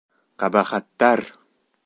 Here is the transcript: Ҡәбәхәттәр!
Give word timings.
Ҡәбәхәттәр! 0.43 1.23